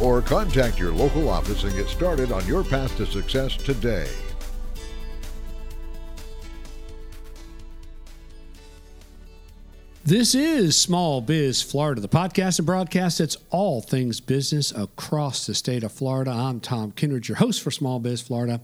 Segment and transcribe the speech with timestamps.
[0.00, 4.08] or contact your local office and get started on your path to success today.
[10.08, 15.54] This is Small Biz Florida, the podcast and broadcast that's all things business across the
[15.54, 16.30] state of Florida.
[16.30, 18.62] I'm Tom Kindred, your host for Small Biz Florida.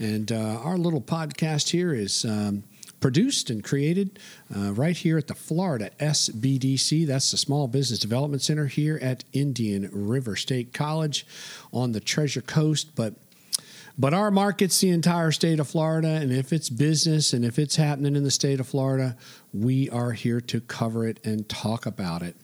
[0.00, 2.64] And uh, our little podcast here is um,
[3.02, 4.18] produced and created
[4.56, 7.06] uh, right here at the Florida SBDC.
[7.06, 11.26] That's the Small Business Development Center here at Indian River State College
[11.72, 12.94] on the Treasure Coast.
[12.96, 13.14] But
[13.98, 17.76] but our market's the entire state of Florida, and if it's business and if it's
[17.76, 19.18] happening in the state of Florida,
[19.52, 22.34] we are here to cover it and talk about it.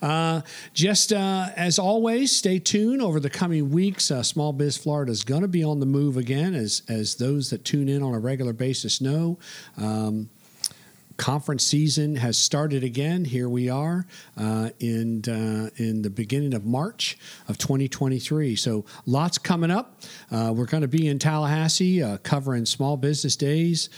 [0.00, 4.10] Uh, just uh, as always, stay tuned over the coming weeks.
[4.10, 7.50] Uh, Small Biz Florida is going to be on the move again, as as those
[7.50, 9.38] that tune in on a regular basis know.
[9.76, 10.30] Um,
[11.16, 13.24] conference season has started again.
[13.24, 18.56] Here we are uh, in uh, in the beginning of March of 2023.
[18.56, 20.00] So lots coming up.
[20.30, 23.88] Uh, we're going to be in Tallahassee uh, covering Small Business Days.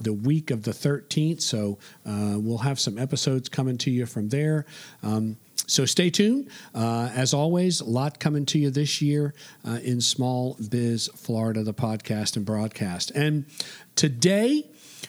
[0.00, 1.40] The week of the 13th.
[1.40, 4.64] So uh, we'll have some episodes coming to you from there.
[5.02, 6.48] Um, so stay tuned.
[6.74, 9.34] Uh, as always, a lot coming to you this year
[9.66, 13.10] uh, in Small Biz Florida, the podcast and broadcast.
[13.10, 13.44] And
[13.94, 14.64] today,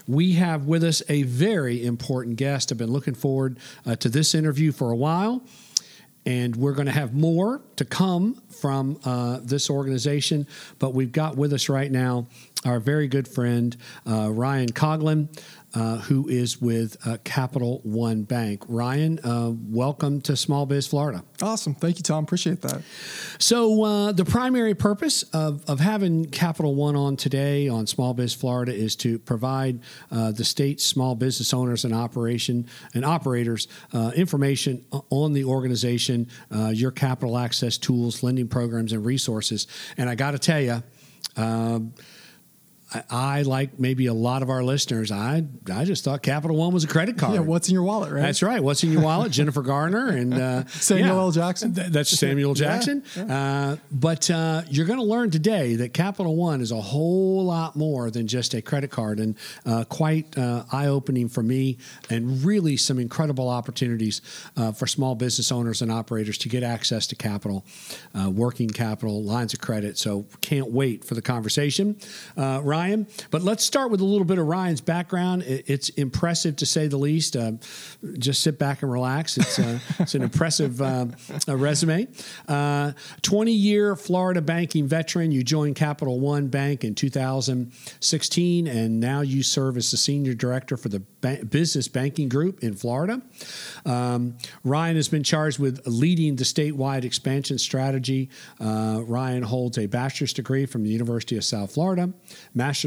[0.06, 2.72] we have with us a very important guest.
[2.72, 5.44] I've been looking forward uh, to this interview for a while.
[6.26, 10.46] And we're going to have more to come from uh, this organization.
[10.78, 12.28] But we've got with us right now
[12.66, 13.76] our very good friend,
[14.10, 15.30] uh, Ryan Coglin,
[15.74, 18.64] uh, who is with uh, Capital One Bank.
[18.68, 21.24] Ryan, uh, welcome to Small Biz Florida.
[21.42, 21.76] Awesome.
[21.76, 22.24] Thank you, Tom.
[22.24, 22.82] Appreciate that.
[23.38, 28.34] So, uh, the primary purpose of, of having Capital One on today on Small Biz
[28.34, 29.80] Florida is to provide
[30.12, 36.28] uh, the state's small business owners and operation and operators uh, information on the organization,
[36.72, 39.68] your capital access tools, lending programs, and resources.
[39.98, 40.84] And I got to tell you,
[42.94, 45.12] I, I, like maybe a lot of our listeners.
[45.12, 47.36] I I just thought Capital One was a credit card.
[47.36, 48.22] Yeah, what's in your wallet, right?
[48.22, 48.64] That's right.
[48.64, 49.32] What's in your wallet?
[49.32, 51.32] Jennifer Garner and uh, Samuel yeah, L.
[51.32, 51.74] Jackson.
[51.76, 53.04] Th- that's Samuel Jackson.
[53.16, 53.70] yeah, yeah.
[53.72, 57.76] Uh, but uh, you're going to learn today that Capital One is a whole lot
[57.76, 59.36] more than just a credit card, and
[59.66, 61.78] uh, quite uh, eye opening for me,
[62.10, 64.22] and really some incredible opportunities
[64.58, 67.66] uh, for small business owners and operators to get access to capital,
[68.16, 69.98] working capital, lines of credit.
[69.98, 71.98] So can't wait for the conversation.
[72.36, 73.08] Ryan Ryan.
[73.30, 75.44] But let's start with a little bit of Ryan's background.
[75.46, 77.36] It's impressive to say the least.
[77.36, 77.54] Uh,
[78.18, 79.38] just sit back and relax.
[79.38, 81.08] It's, uh, it's an impressive uh,
[81.48, 82.08] resume.
[82.48, 85.34] Uh, 20 year Florida banking veteran.
[85.34, 90.78] You joined Capital One Bank in 2016, and now you serve as the senior director
[90.78, 93.22] for the ba- business banking group in Florida.
[93.86, 98.30] Um, Ryan has been charged with leading the statewide expansion strategy.
[98.58, 102.14] Uh, Ryan holds a bachelor's degree from the University of South Florida,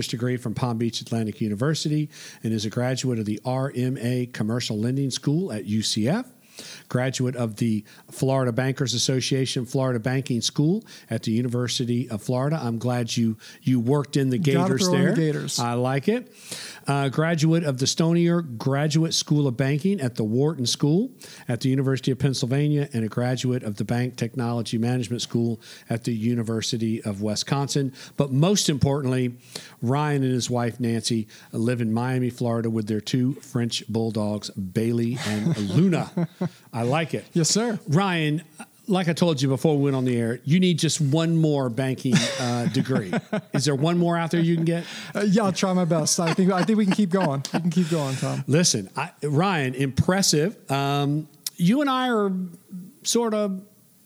[0.08, 2.08] degree from Palm Beach Atlantic University,
[2.42, 6.26] and is a graduate of the RMA Commercial Lending School at UCF
[6.88, 12.60] graduate of the Florida Bankers Association Florida Banking School at the University of Florida.
[12.62, 15.12] I'm glad you you worked in the Gators there.
[15.12, 15.58] The Gators.
[15.58, 16.32] I like it.
[16.86, 21.10] Uh, graduate of the Stonier Graduate School of Banking at the Wharton School
[21.48, 26.04] at the University of Pennsylvania, and a graduate of the Bank Technology Management School at
[26.04, 27.92] the University of Wisconsin.
[28.16, 29.36] But most importantly,
[29.80, 35.18] Ryan and his wife Nancy live in Miami, Florida, with their two French bulldogs, Bailey
[35.26, 36.10] and Luna.
[36.72, 37.24] I like it.
[37.32, 37.78] Yes, sir.
[37.88, 38.42] Ryan,
[38.88, 41.68] like I told you before we went on the air, you need just one more
[41.68, 43.12] banking uh, degree.
[43.52, 44.84] Is there one more out there you can get?
[45.14, 46.18] Uh, yeah, I'll try my best.
[46.20, 47.42] I think I think we can keep going.
[47.52, 48.44] We can keep going, Tom.
[48.46, 50.70] Listen, I, Ryan, impressive.
[50.70, 52.32] Um, you and I are
[53.04, 53.62] sort of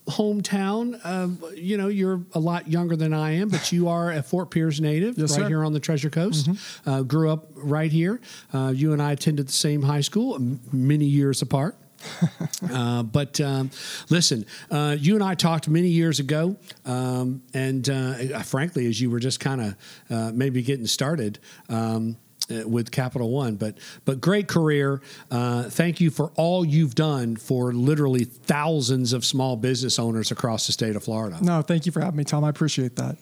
[0.06, 1.00] hometown.
[1.02, 4.50] Uh, you know, you're a lot younger than I am, but you are a Fort
[4.50, 5.48] Pierce native, yes, right sir.
[5.48, 6.48] here on the Treasure Coast.
[6.48, 6.90] Mm-hmm.
[6.90, 8.20] Uh, grew up right here.
[8.52, 10.38] Uh, you and I attended the same high school,
[10.72, 11.76] many years apart.
[12.72, 13.70] uh, but um,
[14.10, 19.10] listen, uh, you and I talked many years ago, um, and uh, frankly, as you
[19.10, 19.76] were just kind of
[20.10, 21.38] uh, maybe getting started,
[21.68, 22.16] um,
[22.48, 23.56] uh, with Capital One.
[23.56, 25.00] But but great career.
[25.30, 30.66] Uh, thank you for all you've done for literally thousands of small business owners across
[30.66, 31.38] the state of Florida.
[31.42, 32.44] No, thank you for having me, Tom.
[32.44, 33.16] I appreciate that.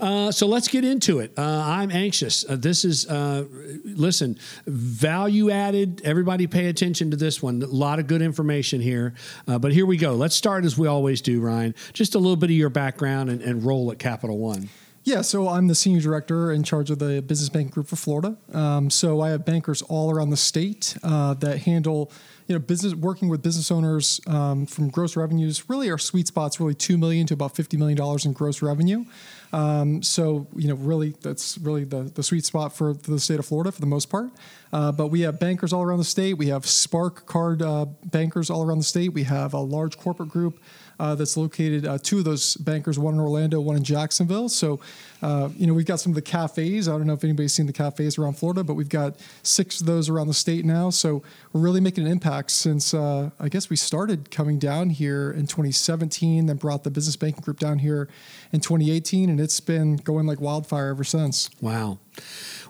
[0.00, 1.32] Uh, so let's get into it.
[1.36, 2.44] Uh, I'm anxious.
[2.48, 3.44] Uh, this is, uh,
[3.84, 6.00] listen, value added.
[6.04, 7.62] Everybody pay attention to this one.
[7.62, 9.14] A lot of good information here.
[9.46, 10.14] Uh, but here we go.
[10.14, 11.74] Let's start as we always do, Ryan.
[11.92, 14.68] Just a little bit of your background and, and role at Capital One.
[15.04, 18.36] Yeah, so I'm the senior director in charge of the business bank group for Florida.
[18.52, 22.12] Um, so I have bankers all around the state uh, that handle,
[22.46, 25.68] you know, business working with business owners um, from gross revenues.
[25.68, 29.04] Really, our sweet spot's really two million to about fifty million dollars in gross revenue.
[29.52, 33.46] Um, so you know, really, that's really the the sweet spot for, the state of
[33.46, 34.30] Florida for the most part.
[34.72, 36.34] Uh, but we have bankers all around the state.
[36.34, 39.12] We have Spark Card uh, bankers all around the state.
[39.12, 40.60] We have a large corporate group
[40.98, 41.86] uh, that's located.
[41.86, 44.48] Uh, two of those bankers, one in Orlando, one in Jacksonville.
[44.48, 44.80] So,
[45.22, 46.88] uh, you know, we've got some of the cafes.
[46.88, 49.86] I don't know if anybody's seen the cafes around Florida, but we've got six of
[49.86, 50.90] those around the state now.
[50.90, 51.22] So
[51.52, 55.46] we're really making an impact since uh, I guess we started coming down here in
[55.46, 58.08] 2017, then brought the business banking group down here
[58.52, 61.50] in 2018, and it's been going like wildfire ever since.
[61.60, 61.98] Wow.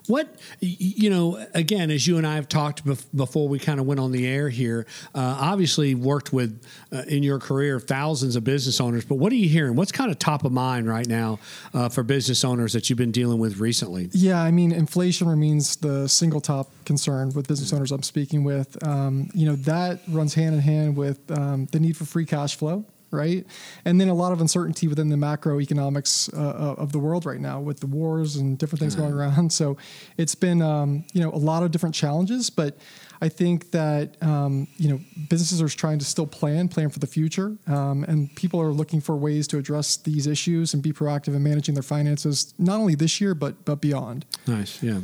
[0.08, 2.82] What you know, again, as you and I have talked
[3.14, 4.84] before we kind of went on the air here,
[5.14, 6.60] uh, obviously worked with
[6.90, 9.04] uh, in your career thousands of business owners.
[9.04, 9.76] But what are you hearing?
[9.76, 11.38] What's kind of top of mind right now
[11.72, 14.10] uh, for business owners that you've been dealing with recently?
[14.12, 18.82] Yeah, I mean, inflation remains the single top concern with business owners I'm speaking with.
[18.86, 22.56] Um, you know, that runs hand in hand with um, the need for free cash
[22.56, 23.46] flow right?
[23.84, 27.40] And then a lot of uncertainty within the macroeconomics uh, uh, of the world right
[27.40, 29.52] now with the wars and different things going around.
[29.62, 29.76] So
[30.16, 32.78] it's been um, you know a lot of different challenges, but
[33.20, 37.06] I think that um, you know businesses are trying to still plan, plan for the
[37.06, 41.34] future, um, and people are looking for ways to address these issues and be proactive
[41.36, 44.24] in managing their finances, not only this year but but beyond.
[44.46, 45.00] Nice, yeah.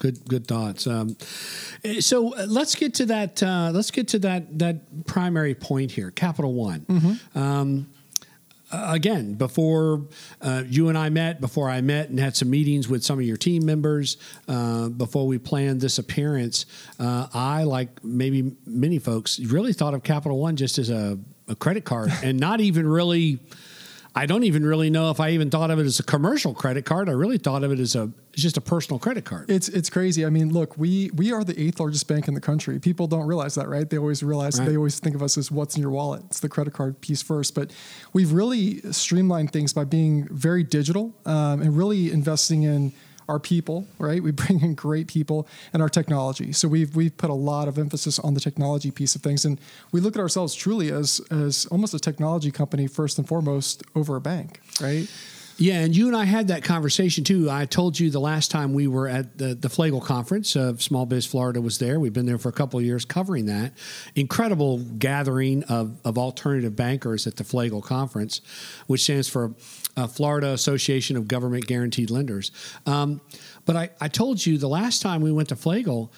[0.00, 0.86] Good, good thoughts.
[0.86, 1.16] Um,
[2.00, 3.42] so uh, let's get to that.
[3.42, 6.10] Uh, let's get to that that primary point here.
[6.12, 6.80] Capital One.
[6.80, 7.38] Mm-hmm.
[7.38, 7.88] Um,
[8.70, 10.06] again, before
[10.40, 13.24] uh, you and I met, before I met and had some meetings with some of
[13.24, 14.16] your team members,
[14.46, 16.66] uh, before we planned this appearance,
[16.98, 21.18] uh, I, like maybe many folks, really thought of Capital One just as a,
[21.48, 23.40] a credit card and not even really
[24.18, 26.84] I don't even really know if I even thought of it as a commercial credit
[26.84, 27.08] card.
[27.08, 29.48] I really thought of it as a it's just a personal credit card.
[29.48, 30.26] It's it's crazy.
[30.26, 32.80] I mean, look, we we are the eighth largest bank in the country.
[32.80, 33.88] People don't realize that, right?
[33.88, 34.68] They always realize right.
[34.68, 36.24] they always think of us as what's in your wallet.
[36.26, 37.72] It's the credit card piece first, but
[38.12, 42.92] we've really streamlined things by being very digital um, and really investing in
[43.28, 44.22] our people, right?
[44.22, 46.52] We bring in great people and our technology.
[46.52, 49.60] So we've we've put a lot of emphasis on the technology piece of things, and
[49.92, 54.16] we look at ourselves truly as as almost a technology company first and foremost over
[54.16, 55.08] a bank, right?
[55.60, 57.50] Yeah, and you and I had that conversation too.
[57.50, 61.04] I told you the last time we were at the, the Flagel conference, of Small
[61.04, 61.98] Biz Florida was there.
[61.98, 63.72] We've been there for a couple of years covering that.
[64.14, 68.40] Incredible gathering of, of alternative bankers at the Flagel conference,
[68.86, 69.52] which stands for
[69.96, 72.52] uh, Florida Association of Government Guaranteed Lenders.
[72.86, 73.20] Um,
[73.66, 76.10] but I, I told you the last time we went to Flagel,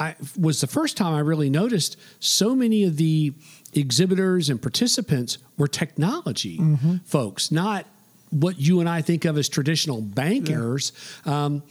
[0.00, 3.32] I was the first time I really noticed so many of the
[3.74, 6.96] exhibitors and participants were technology mm-hmm.
[7.04, 7.86] folks, not
[8.30, 10.92] what you and I think of as traditional bankers.
[11.26, 11.44] Yeah.
[11.44, 11.62] Um,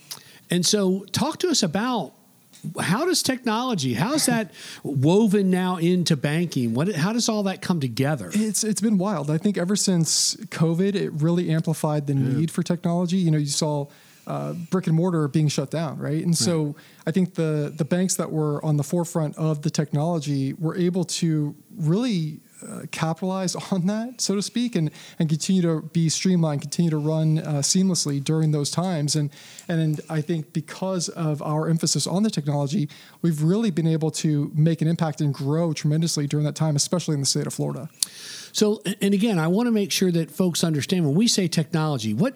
[0.50, 2.13] and so, talk to us about
[2.80, 4.51] how does technology how's that
[4.83, 9.30] woven now into banking what how does all that come together it's it's been wild
[9.30, 12.38] i think ever since covid it really amplified the yeah.
[12.38, 13.85] need for technology you know you saw
[14.26, 18.16] uh, brick and mortar being shut down right and so i think the the banks
[18.16, 23.85] that were on the forefront of the technology were able to really uh, capitalize on
[23.87, 28.23] that, so to speak, and and continue to be streamlined, continue to run uh, seamlessly
[28.23, 29.16] during those times.
[29.16, 29.30] And
[29.68, 32.90] and I think because of our emphasis on the technology,
[33.21, 37.14] we've really been able to make an impact and grow tremendously during that time, especially
[37.14, 37.90] in the state of Florida.
[38.52, 42.14] So, and again, I want to make sure that folks understand when we say technology,
[42.14, 42.35] what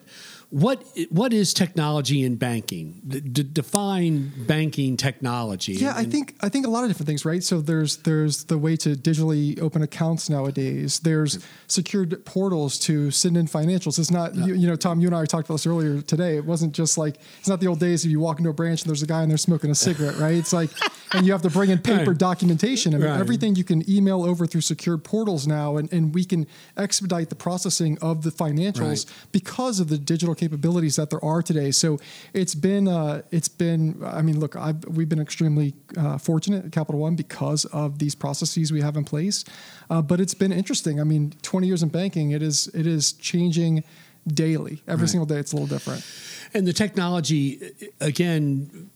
[0.51, 3.01] what what is technology in banking?
[3.07, 5.73] D- define banking technology.
[5.73, 7.41] Yeah, I think I think a lot of different things, right?
[7.41, 10.99] So there's there's the way to digitally open accounts nowadays.
[10.99, 13.97] There's secured portals to send in financials.
[13.97, 14.99] It's not you, you, know Tom.
[14.99, 16.35] You and I talked about this earlier today.
[16.35, 18.81] It wasn't just like it's not the old days if you walk into a branch
[18.81, 20.35] and there's a guy in there smoking a cigarette, right?
[20.35, 20.69] It's like
[21.13, 22.17] and you have to bring in paper right.
[22.17, 22.93] documentation.
[22.93, 23.19] I mean, right.
[23.19, 27.35] everything you can email over through secured portals now, and, and we can expedite the
[27.35, 29.27] processing of the financials right.
[29.31, 31.71] because of the digital capabilities that there are today.
[31.71, 31.99] So
[32.33, 36.71] it's been uh, it's been I mean, look, I've, we've been extremely uh, fortunate at
[36.71, 39.43] Capital One because of these processes we have in place.
[39.89, 40.99] Uh, but it's been interesting.
[40.99, 43.83] I mean, 20 years in banking, it is it is changing
[44.27, 44.81] daily.
[44.87, 45.09] Every right.
[45.09, 46.05] single day, it's a little different.
[46.53, 48.89] And the technology, again,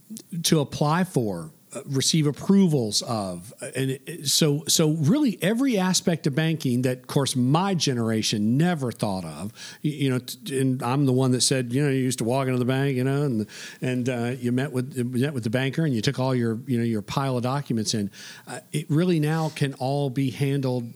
[0.43, 1.51] to apply for
[1.86, 3.53] receive approvals of.
[3.75, 9.25] And so so really every aspect of banking that of course my generation never thought
[9.25, 9.51] of
[9.82, 12.60] you, know and I'm the one that said you know you used to walk into
[12.60, 13.48] the bank you know and
[13.82, 16.77] and uh, you met with met with the banker and you took all your you
[16.77, 18.12] know your pile of documents in.
[18.48, 20.91] Uh, it really now can all be handled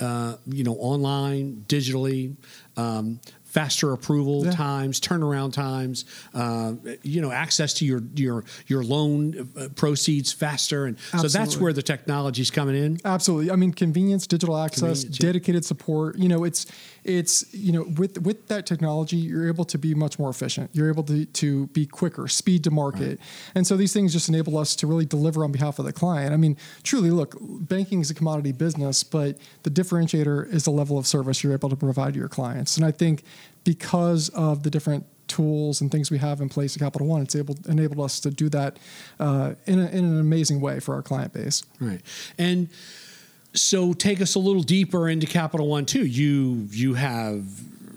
[0.00, 2.34] uh, you know online digitally.
[2.76, 3.20] Um,
[3.52, 4.50] faster approval yeah.
[4.50, 10.86] times, turnaround times, uh, you know, access to your your your loan uh, proceeds faster,
[10.86, 11.28] and Absolutely.
[11.28, 12.98] so that's where the technology is coming in.
[13.04, 15.68] Absolutely, I mean, convenience, digital access, dedicated yeah.
[15.68, 16.16] support.
[16.16, 16.66] You know, it's
[17.04, 20.70] it's you know with with that technology you're able to be much more efficient.
[20.72, 23.18] You're able to, to be quicker speed to market.
[23.18, 23.18] Right.
[23.54, 26.32] and so these things just enable us to really deliver on behalf of the client.
[26.32, 30.98] I mean truly look banking is a commodity business but the differentiator is the level
[30.98, 32.76] of service you're able to provide to your clients.
[32.76, 33.24] And i think
[33.64, 37.34] because of the different tools and things we have in place at Capital One, it's
[37.34, 38.78] able enabled us to do that
[39.18, 41.64] uh, in, a, in an amazing way for our client base.
[41.80, 42.02] Right,
[42.38, 42.68] and
[43.54, 46.06] so take us a little deeper into Capital One too.
[46.06, 47.44] You you have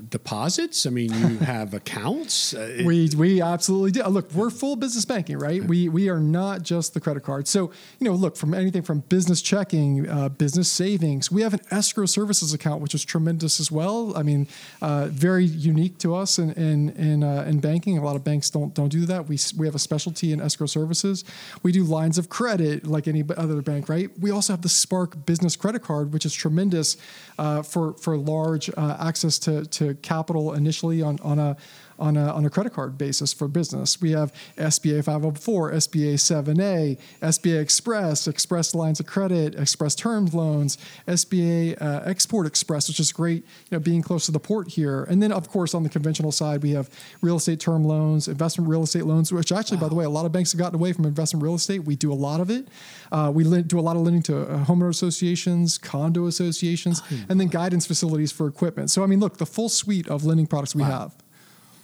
[0.10, 0.86] deposits?
[0.86, 2.54] I mean, you have accounts.
[2.54, 4.04] Uh, we we absolutely do.
[4.04, 5.64] Look, we're full business banking, right?
[5.64, 7.48] We we are not just the credit card.
[7.48, 11.32] So you know, look from anything from business checking, uh, business savings.
[11.32, 14.16] We have an escrow services account, which is tremendous as well.
[14.16, 14.48] I mean,
[14.82, 17.98] uh, very unique to us in in in, uh, in banking.
[17.98, 19.28] A lot of banks don't don't do that.
[19.28, 21.24] We we have a specialty in escrow services.
[21.64, 24.10] We do lines of credit like any other bank, right?
[24.20, 26.98] We also have the Spark Business Credit Card, which is tremendous
[27.38, 31.58] uh, for for large uh, access to to capital initially on on a
[32.00, 34.02] on a, on a credit card basis for business.
[34.02, 40.78] We have SBA 504, SBA 7A, SBA Express, Express lines of credit, Express terms loans,
[41.08, 45.04] SBA uh, Export Express, which is great, you know, being close to the port here.
[45.04, 46.90] And then, of course, on the conventional side, we have
[47.22, 49.84] real estate term loans, investment real estate loans, which actually, wow.
[49.84, 51.84] by the way, a lot of banks have gotten away from investment real estate.
[51.84, 52.68] We do a lot of it.
[53.12, 57.40] Uh, we do a lot of lending to uh, homeowner associations, condo associations, oh, and
[57.40, 58.90] then guidance facilities for equipment.
[58.90, 61.00] So, I mean, look, the full suite of lending products we wow.
[61.00, 61.25] have.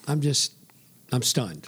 [0.08, 0.54] I'm just
[1.12, 1.68] I'm stunned.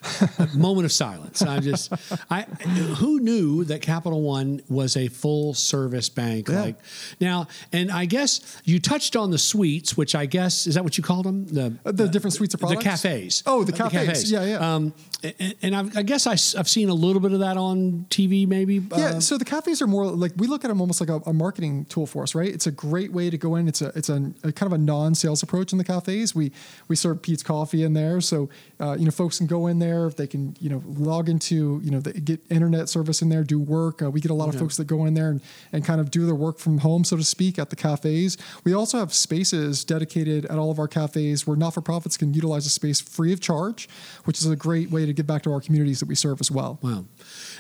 [0.55, 1.41] moment of silence.
[1.41, 1.91] I just,
[2.29, 6.47] I, who knew that Capital One was a full service bank?
[6.47, 6.62] Yeah.
[6.62, 6.75] Like
[7.19, 10.97] now, and I guess you touched on the suites, which I guess is that what
[10.97, 11.45] you called them?
[11.47, 12.83] The uh, the uh, different suites of products.
[12.83, 13.43] The cafes.
[13.45, 13.91] Oh, the cafes.
[13.91, 14.31] The cafes.
[14.31, 14.75] Yeah, yeah.
[14.75, 18.47] Um, and, and i guess I, have seen a little bit of that on TV,
[18.47, 18.75] maybe.
[18.75, 19.05] Yeah.
[19.05, 21.33] Uh, so the cafes are more like we look at them almost like a, a,
[21.33, 22.53] marketing tool for us, right?
[22.53, 23.67] It's a great way to go in.
[23.67, 26.35] It's a it's a, a kind of a non-sales approach in the cafes.
[26.35, 26.51] We
[26.88, 30.09] we serve Peet's coffee in there, so uh, you know folks can go in there.
[30.09, 33.59] They can you know log into you know they get internet service in there, do
[33.59, 34.01] work.
[34.01, 36.11] Uh, we get a lot of folks that go in there and, and kind of
[36.11, 38.37] do their work from home, so to speak, at the cafes.
[38.63, 42.69] We also have spaces dedicated at all of our cafes where not-for-profits can utilize the
[42.69, 43.89] space free of charge,
[44.25, 46.51] which is a great way to give back to our communities that we serve as
[46.51, 46.79] well.
[46.81, 47.05] Wow,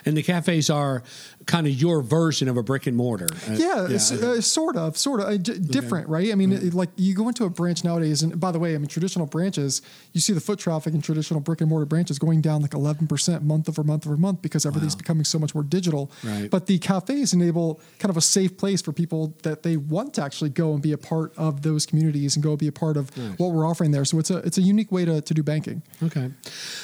[0.05, 1.03] and the cafes are
[1.45, 3.27] kind of your version of a brick and mortar.
[3.49, 3.95] Uh, yeah, yeah.
[3.95, 6.31] Uh, sort of, sort of uh, d- different, right?
[6.31, 8.87] I mean, like you go into a branch nowadays, and by the way, I mean
[8.87, 9.81] traditional branches,
[10.13, 13.41] you see the foot traffic in traditional brick and mortar branches going down like 11%
[13.41, 14.99] month over month over month because everything's wow.
[14.99, 16.11] becoming so much more digital.
[16.23, 16.49] Right.
[16.49, 20.23] But the cafes enable kind of a safe place for people that they want to
[20.23, 23.15] actually go and be a part of those communities and go be a part of
[23.17, 23.37] nice.
[23.39, 24.05] what we're offering there.
[24.05, 25.81] So it's a it's a unique way to, to do banking.
[26.01, 26.29] Okay.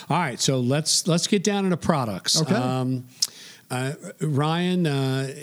[0.10, 0.40] All right.
[0.40, 2.42] So let's let's get down into products.
[2.42, 2.56] Okay.
[2.56, 3.06] Um,
[3.70, 5.34] uh, Ryan, uh,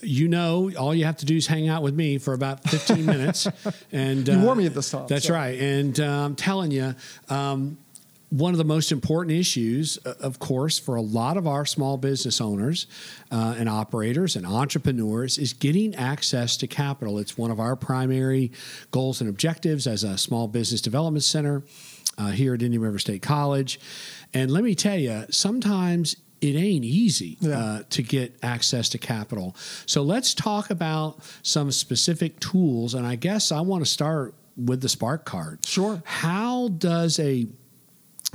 [0.00, 3.06] you know, all you have to do is hang out with me for about 15
[3.06, 3.48] minutes.
[3.92, 5.06] And you uh, wore me at the time.
[5.06, 5.34] That's so.
[5.34, 5.58] right.
[5.58, 6.94] And uh, I'm telling you,
[7.28, 7.76] um,
[8.30, 11.98] one of the most important issues, uh, of course, for a lot of our small
[11.98, 12.86] business owners
[13.30, 17.18] uh, and operators and entrepreneurs is getting access to capital.
[17.18, 18.50] It's one of our primary
[18.90, 21.62] goals and objectives as a small business development center
[22.16, 23.78] uh, here at Indian River State College.
[24.32, 27.58] And let me tell you, sometimes it ain't easy yeah.
[27.58, 29.54] uh, to get access to capital.
[29.86, 32.94] So let's talk about some specific tools.
[32.94, 35.64] And I guess I want to start with the Spark card.
[35.64, 36.02] Sure.
[36.04, 37.46] How does a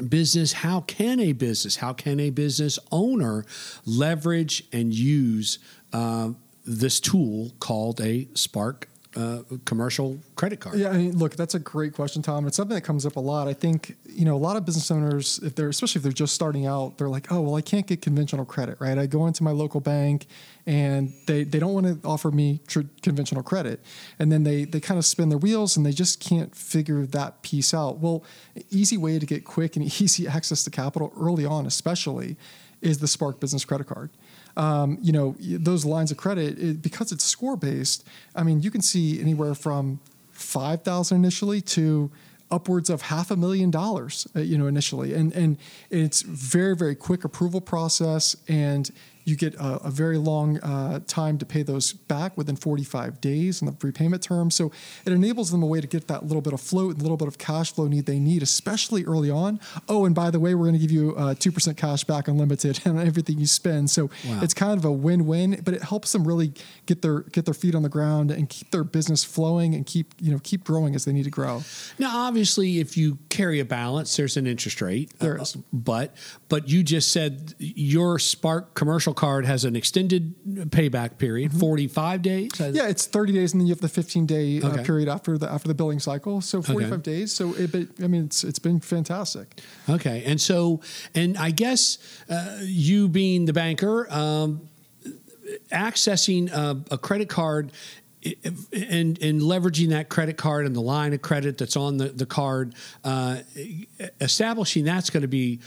[0.08, 3.46] business, how can a business, how can a business owner
[3.86, 5.60] leverage and use
[5.92, 6.30] uh,
[6.66, 8.88] this tool called a Spark
[9.18, 10.78] uh, commercial credit card?
[10.78, 12.46] Yeah, I mean, look, that's a great question, Tom.
[12.46, 13.48] It's something that comes up a lot.
[13.48, 16.36] I think you know a lot of business owners, if they're especially if they're just
[16.36, 18.98] starting out, they're like, oh well, I can't get conventional credit, right?
[18.98, 20.28] I go into my local bank
[20.68, 23.84] and they, they don't want to offer me tr- conventional credit,
[24.20, 27.42] and then they they kind of spin their wheels and they just can't figure that
[27.42, 27.98] piece out.
[27.98, 28.24] Well,
[28.70, 32.38] easy way to get quick and easy access to capital early on, especially,
[32.82, 34.12] is the Spark Business Credit Card
[34.58, 38.72] um, you know, those lines of credit, it, because it's score based, I mean, you
[38.72, 40.00] can see anywhere from
[40.32, 42.12] 5,000 initially to
[42.50, 45.58] upwards of half a million dollars, uh, you know, initially, and and
[45.90, 48.90] it's very very quick approval process, and
[49.28, 53.62] you get a, a very long uh, time to pay those back within 45 days
[53.62, 54.50] in the repayment term.
[54.50, 54.72] So
[55.06, 57.18] it enables them a way to get that little bit of float and a little
[57.18, 59.60] bit of cash flow need they need, especially early on.
[59.90, 62.80] Oh, and by the way, we're going to give you uh, 2% cash back unlimited
[62.88, 63.90] on everything you spend.
[63.90, 64.40] So Wow.
[64.42, 66.54] it's kind of a win-win, but it helps them really
[66.86, 70.14] get their get their feet on the ground and keep their business flowing and keep
[70.22, 71.64] you know keep growing as they need to grow.
[72.00, 75.12] Now, obviously, if you carry a balance, there's an interest rate.
[75.20, 76.16] There Uh, but
[76.48, 80.34] but you just said your Spark commercial card has an extended
[80.70, 82.52] payback period, 45 days.
[82.52, 82.76] Mm-hmm.
[82.76, 84.80] Yeah, it's 30 days, and then you have the 15 day Okay.
[84.80, 86.40] uh, period after the after the billing cycle.
[86.40, 87.34] So 45 days.
[87.34, 89.60] So it, I mean, it's it's been fantastic.
[89.90, 90.80] Okay, and so,
[91.14, 91.98] and I guess
[92.30, 94.70] uh, you being the banker, um,
[95.72, 97.72] accessing a, a credit card
[98.74, 102.26] and and leveraging that credit card and the line of credit that's on the the
[102.26, 103.38] card, uh,
[104.22, 105.60] establishing that's going to be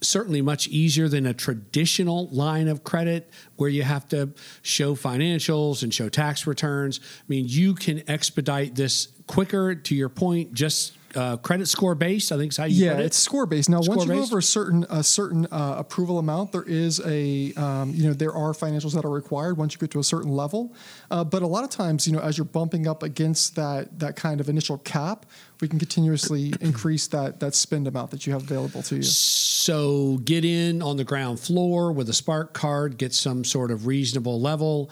[0.00, 4.30] certainly much easier than a traditional line of credit where you have to
[4.62, 7.00] show financials and show tax returns.
[7.02, 9.74] I mean, you can expedite this quicker.
[9.74, 12.32] To your point, just uh, credit score based.
[12.32, 13.06] I think is how you Yeah, it.
[13.06, 13.68] it's score based.
[13.68, 17.52] Now, once you go over a certain a certain uh, approval amount, there is a
[17.54, 20.30] um, you know there are financials that are required once you get to a certain
[20.30, 20.74] level.
[21.10, 24.16] Uh, but a lot of times, you know, as you're bumping up against that that
[24.16, 25.26] kind of initial cap,
[25.60, 29.02] we can continuously increase that that spend amount that you have available to you.
[29.02, 33.86] So get in on the ground floor with a Spark card, get some sort of
[33.86, 34.90] reasonable level,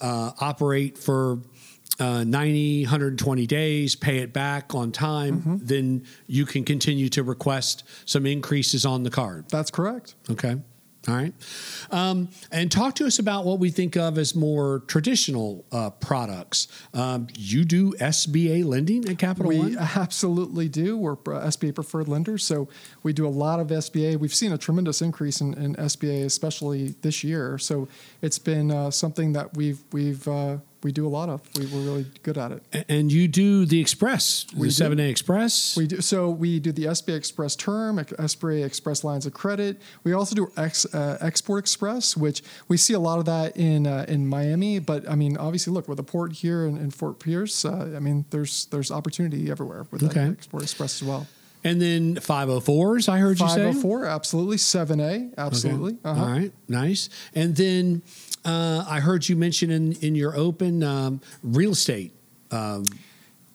[0.00, 1.38] uh, operate for
[1.98, 5.40] uh, 90, 120 days, pay it back on time.
[5.40, 5.56] Mm-hmm.
[5.62, 9.46] Then you can continue to request some increases on the card.
[9.48, 10.14] That's correct.
[10.30, 10.58] Okay.
[11.06, 11.32] All right.
[11.90, 16.68] Um, and talk to us about what we think of as more traditional uh, products.
[16.92, 19.78] Um, you do SBA lending at Capital We One?
[19.78, 20.98] absolutely do.
[20.98, 22.68] We're SBA preferred lenders, so
[23.02, 24.18] we do a lot of SBA.
[24.18, 27.56] We've seen a tremendous increase in, in SBA, especially this year.
[27.58, 27.88] So
[28.20, 31.40] it's been uh, something that we've we've uh, we do a lot of.
[31.58, 32.84] We, we're really good at it.
[32.88, 34.70] And you do the Express, We the do.
[34.70, 35.76] seven day Express.
[35.76, 36.30] We do so.
[36.30, 39.80] We do the SBA Express term, SBA Express lines of credit.
[40.04, 43.86] We also do ex, uh, Export Express, which we see a lot of that in
[43.86, 44.78] uh, in Miami.
[44.78, 47.64] But I mean, obviously, look with a port here in, in Fort Pierce.
[47.64, 50.28] Uh, I mean, there's there's opportunity everywhere with that Okay.
[50.30, 51.26] Export Express as well.
[51.64, 53.56] And then 504s, I heard you say.
[53.56, 54.58] 504, absolutely.
[54.58, 55.92] 7A, absolutely.
[55.94, 56.00] Okay.
[56.04, 56.22] Uh-huh.
[56.22, 57.08] All right, nice.
[57.34, 58.02] And then
[58.48, 62.12] uh, I heard you mention in, in your open um, real estate.
[62.50, 62.84] Um,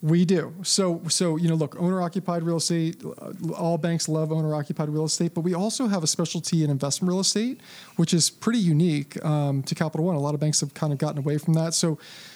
[0.04, 0.52] We do.
[0.64, 3.02] So, so you know, look, owner-occupied real estate.
[3.06, 7.08] uh, All banks love owner-occupied real estate, but we also have a specialty in investment
[7.14, 7.62] real estate,
[7.96, 10.18] which is pretty unique um, to Capital One.
[10.18, 11.74] A lot of banks have kind of gotten away from that.
[11.74, 11.88] So,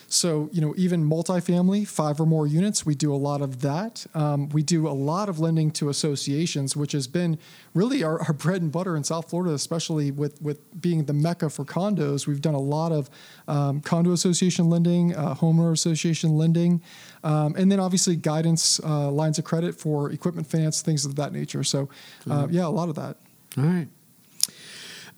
[0.08, 4.06] so you know, even multifamily, five or more units, we do a lot of that.
[4.14, 7.38] Um, we do a lot of lending to associations, which has been
[7.74, 11.50] really our, our bread and butter in South Florida, especially with with being the mecca
[11.50, 12.26] for condos.
[12.26, 13.10] We've done a lot of
[13.46, 16.82] um, condo association lending, uh, homeowner association lending.
[17.22, 21.32] Um, and then obviously guidance uh, lines of credit for equipment finance, things of that
[21.32, 21.64] nature.
[21.64, 21.88] So,
[22.30, 23.16] uh, yeah, a lot of that.
[23.58, 23.88] all right.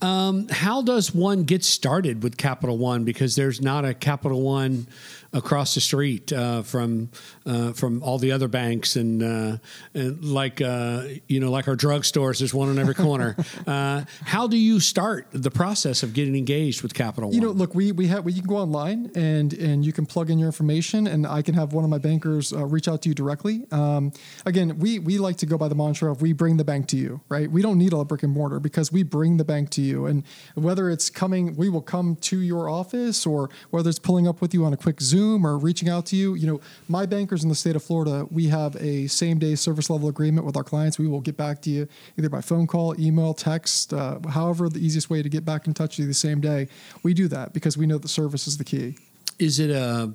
[0.02, 3.04] Um, how does one get started with Capital One?
[3.04, 4.86] Because there's not a Capital One
[5.32, 7.10] across the street uh, from
[7.46, 9.56] uh, from all the other banks, and, uh,
[9.94, 13.36] and like uh, you know, like our drugstores, there's one on every corner.
[13.66, 17.48] uh, how do you start the process of getting engaged with Capital You One?
[17.48, 20.30] know, look, we we have we you can go online and and you can plug
[20.30, 23.08] in your information, and I can have one of my bankers uh, reach out to
[23.08, 23.66] you directly.
[23.70, 24.12] Um,
[24.46, 26.96] again, we we like to go by the mantra of we bring the bank to
[26.96, 27.50] you, right?
[27.50, 30.24] We don't need a brick and mortar because we bring the bank to you, and
[30.54, 34.54] whether it's coming, we will come to your office, or whether it's pulling up with
[34.54, 36.34] you on a quick Zoom or reaching out to you.
[36.34, 39.90] You know, my bankers in the state of Florida, we have a same day service
[39.90, 40.98] level agreement with our clients.
[40.98, 44.84] We will get back to you either by phone call, email, text, uh, however the
[44.84, 46.68] easiest way to get back in touch with you the same day.
[47.02, 48.96] We do that because we know that service is the key.
[49.38, 50.12] is it a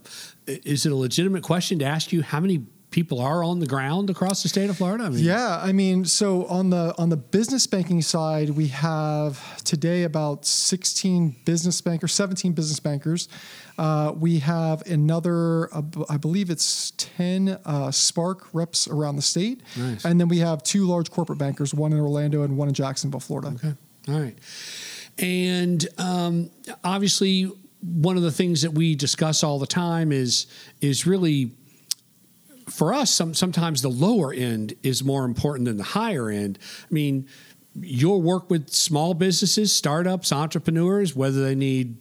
[0.48, 2.66] is it a legitimate question to ask you how many
[2.96, 5.04] people are on the ground across the state of Florida?
[5.04, 9.62] I mean, Yeah, I mean, so on the on the business banking side, we have
[9.66, 13.28] today about 16 business bankers, 17 business bankers.
[13.78, 19.62] Uh, we have another, uh, I believe it's 10 uh, Spark reps around the state,
[19.76, 20.06] Nice.
[20.06, 23.20] and then we have two large corporate bankers, one in Orlando and one in Jacksonville,
[23.20, 23.50] Florida.
[23.56, 23.74] Okay.
[24.08, 24.38] All right.
[25.18, 26.50] And um,
[26.86, 30.48] obviously, one of the things that we discuss all the time is
[30.80, 31.52] is really
[32.76, 33.10] for us.
[33.12, 36.60] Some sometimes the lower end is more important than the higher end.
[36.90, 37.28] I mean,
[37.80, 41.98] you'll work with small businesses, startups, entrepreneurs, whether they need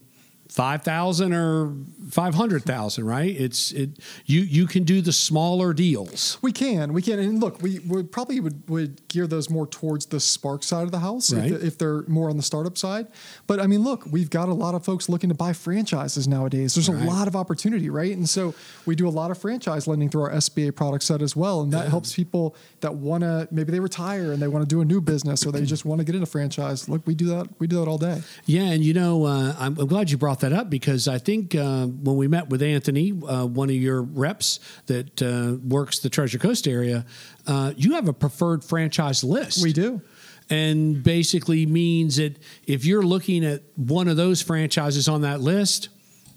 [0.54, 1.72] five thousand or
[2.10, 3.34] five hundred thousand, right?
[3.36, 6.38] It's it you you can do the smaller deals.
[6.42, 10.06] We can, we can, and look, we, we probably would, would gear those more towards
[10.06, 11.50] the Spark side of the house Right.
[11.50, 13.08] if, if they're more on the startup side.
[13.48, 16.74] But I mean, look, we've got a lot of folks looking to buy franchises nowadays.
[16.76, 17.02] There's Right.
[17.02, 18.16] a lot of opportunity, right?
[18.16, 18.54] And so
[18.86, 21.72] we do a lot of franchise lending through our SBA product set as well, and
[21.72, 24.84] that helps people that want to maybe they retire and they want to do a
[24.84, 26.88] new business or they just want to get into a franchise.
[26.88, 27.48] Look, we do that.
[27.58, 28.22] We do that all day.
[28.46, 31.54] Yeah, and you know, uh, I'm, I'm glad you brought that up because I think
[31.54, 36.08] uh, when we met with Anthony, uh, one of your reps that uh, works the
[36.10, 37.04] Treasure Coast area,
[37.46, 39.62] uh, you have a preferred franchise list.
[39.62, 40.00] We do.
[40.50, 45.88] and basically means that if you're looking at one of those franchises on that list,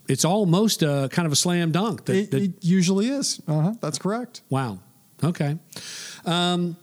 [0.08, 2.06] it's almost a kind of a slam dunk.
[2.06, 3.42] That, It, that- it usually is.
[3.48, 4.42] Uh-huh, that's correct.
[4.50, 4.80] Wow.
[5.24, 5.58] Okay.
[6.26, 6.78] Um,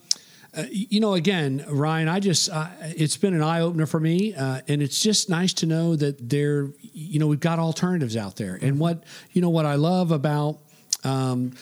[0.56, 4.34] uh, you know, again, Ryan, I just, uh, it's been an eye opener for me.
[4.34, 8.36] Uh, and it's just nice to know that there, you know, we've got alternatives out
[8.36, 8.58] there.
[8.62, 10.60] And what, you know, what I love about,
[11.02, 11.52] um,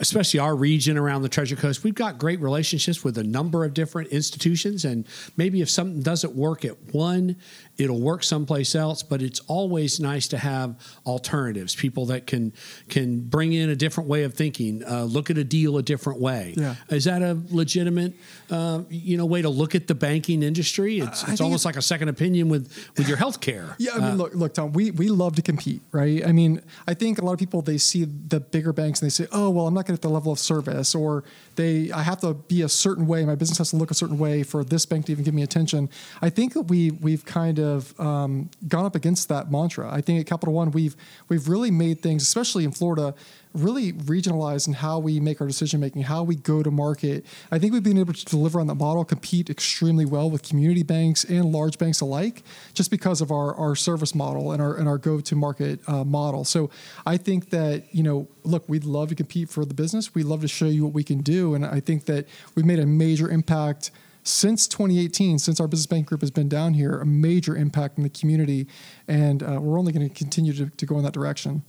[0.00, 3.74] especially our region around the Treasure Coast, we've got great relationships with a number of
[3.74, 4.84] different institutions.
[4.84, 7.36] And maybe if something doesn't work at one,
[7.78, 9.02] it'll work someplace else.
[9.02, 12.52] But it's always nice to have alternatives, people that can
[12.88, 16.20] can bring in a different way of thinking, uh, look at a deal a different
[16.20, 16.54] way.
[16.56, 16.74] Yeah.
[16.90, 18.14] Is that a legitimate,
[18.50, 20.98] uh, you know, way to look at the banking industry?
[21.00, 23.74] It's, I it's almost it's- like a second opinion with with your health care.
[23.78, 24.72] Yeah, I mean, look, look, Tom.
[24.72, 26.26] We we love to compete, right?
[26.26, 29.12] I mean, I think a lot of people they see the bigger banks and they
[29.12, 31.24] say, "Oh, well, I'm not going to get the level of service," or
[31.56, 33.24] they, I have to be a certain way.
[33.24, 35.42] My business has to look a certain way for this bank to even give me
[35.42, 35.88] attention.
[36.20, 37.65] I think that we we've kind of
[37.98, 39.88] um, gone up against that mantra.
[39.92, 40.96] I think at Capital One we've
[41.28, 43.14] we've really made things, especially in Florida,
[43.56, 47.24] really regionalized in how we make our decision making, how we go to market.
[47.50, 50.82] I think we've been able to deliver on that model, compete extremely well with community
[50.82, 52.42] banks and large banks alike,
[52.74, 56.04] just because of our, our service model and our and our go to market uh,
[56.04, 56.44] model.
[56.44, 56.70] So
[57.04, 60.14] I think that you know, look, we'd love to compete for the business.
[60.14, 62.78] We love to show you what we can do, and I think that we've made
[62.78, 63.90] a major impact.
[64.26, 68.02] Since 2018, since our business bank group has been down here, a major impact in
[68.02, 68.66] the community,
[69.06, 71.62] and uh, we're only going to continue to, go in that direction.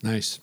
[0.00, 0.38] Nice.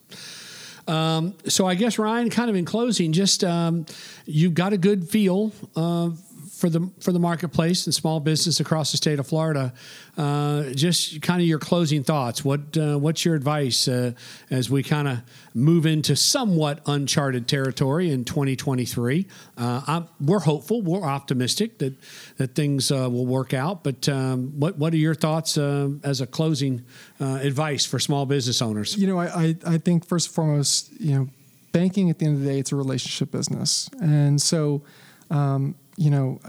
[0.89, 3.86] Um, so I guess Ryan, kind of in closing, just um,
[4.25, 6.10] you've got a good feel uh,
[6.58, 9.74] for the for the marketplace and small business across the state of Florida.
[10.17, 12.43] Uh, just kind of your closing thoughts.
[12.43, 14.13] What uh, what's your advice uh,
[14.50, 15.20] as we kind of
[15.54, 19.28] move into somewhat uncharted territory in 2023?
[19.56, 21.93] Uh, we're hopeful, we're optimistic that
[22.38, 23.84] that things uh, will work out.
[23.84, 26.84] But um, what what are your thoughts uh, as a closing
[27.20, 28.98] advice for small business owners?
[28.98, 31.30] You know, I, I, I think first and foremost, you know,
[31.72, 33.89] banking at the end of the day, it's a relationship business.
[34.02, 34.82] And so,
[35.30, 36.39] um, you know,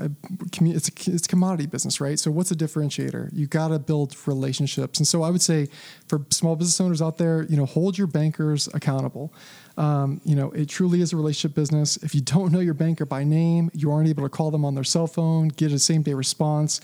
[0.60, 2.18] it's a, it's a commodity business, right?
[2.18, 3.30] So what's a differentiator?
[3.32, 4.98] You got to build relationships.
[4.98, 5.68] And so I would say
[6.06, 9.32] for small business owners out there, you know, hold your bankers accountable.
[9.78, 11.96] Um, you know, it truly is a relationship business.
[11.98, 14.74] If you don't know your banker by name, you aren't able to call them on
[14.74, 16.82] their cell phone, get a same day response,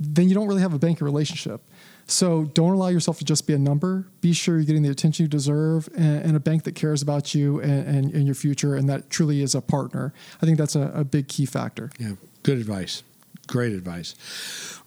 [0.00, 1.60] then you don't really have a banking relationship.
[2.08, 4.06] So don't allow yourself to just be a number.
[4.22, 7.34] Be sure you're getting the attention you deserve and, and a bank that cares about
[7.34, 10.14] you and, and, and your future and that truly is a partner.
[10.40, 11.90] I think that's a, a big key factor.
[11.98, 13.02] Yeah, good advice.
[13.46, 14.14] Great advice.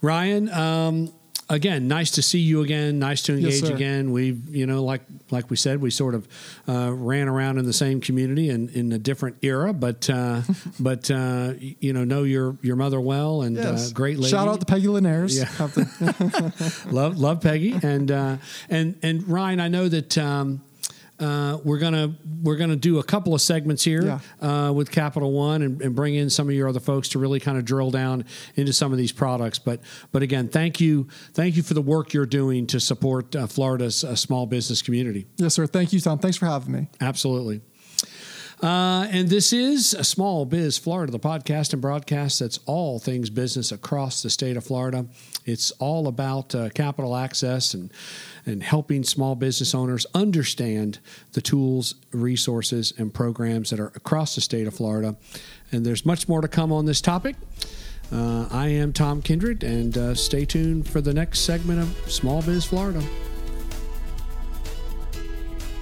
[0.02, 1.12] Ryan, um,
[1.48, 2.98] again, nice to see you again.
[2.98, 3.74] Nice to engage sir.
[3.74, 4.12] again.
[4.12, 6.28] We, you know, like like we said, we sort of
[6.68, 10.42] uh, ran around in the same community and in a different era, but uh,
[10.80, 14.30] but uh, you know, know your your mother well and uh, great lady.
[14.30, 15.38] Shout out to Peggy Linares.
[15.38, 15.48] Yeah.
[16.90, 18.36] Love love Peggy and uh,
[18.68, 19.60] and and Ryan.
[19.60, 20.18] I know that.
[20.18, 20.62] Um,
[21.22, 25.62] uh, we're gonna we're gonna do a couple of segments here uh, with Capital One
[25.62, 28.24] and, and bring in some of your other folks to really kind of drill down
[28.56, 29.58] into some of these products.
[29.58, 29.80] But
[30.10, 34.02] but again, thank you thank you for the work you're doing to support uh, Florida's
[34.04, 35.26] uh, small business community.
[35.36, 35.66] yes, sir.
[35.66, 36.18] Thank you, Tom.
[36.18, 36.88] Thanks for having me.
[37.00, 37.60] Absolutely.
[38.62, 43.28] Uh, and this is a Small Biz Florida, the podcast and broadcast that's all things
[43.28, 45.04] business across the state of Florida.
[45.44, 47.92] It's all about uh, capital access and
[48.46, 51.00] and helping small business owners understand
[51.32, 55.16] the tools, resources, and programs that are across the state of Florida.
[55.72, 57.36] And there's much more to come on this topic.
[58.12, 62.42] Uh, I am Tom Kindred, and uh, stay tuned for the next segment of Small
[62.42, 63.02] Biz Florida.